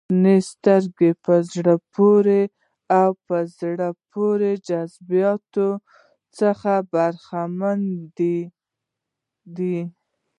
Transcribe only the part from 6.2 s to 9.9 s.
څخه برخمنې دي.